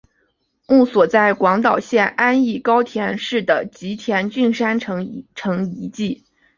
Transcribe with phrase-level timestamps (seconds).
[0.65, 6.25] 墓所在广岛县安艺高田市的吉田郡山城城迹内。